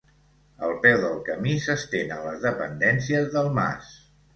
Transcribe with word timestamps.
Al 0.67 0.73
peu 0.85 0.97
del 1.03 1.21
camí 1.29 1.55
s'estenen 1.67 2.27
les 2.31 2.43
dependències 2.49 3.33
del 3.39 3.57
mas. 3.65 3.99